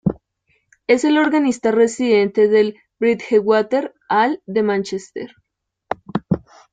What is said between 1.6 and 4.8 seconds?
residente del Bridgewater Hall de